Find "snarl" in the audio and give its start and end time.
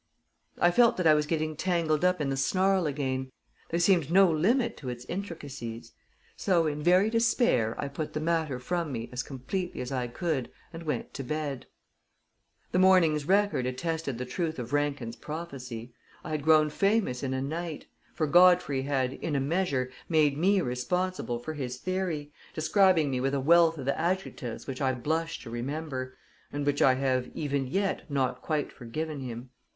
2.35-2.87